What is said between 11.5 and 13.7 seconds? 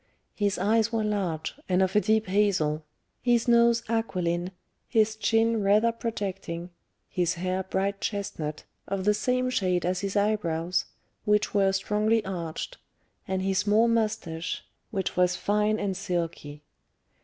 were strongly arched, and his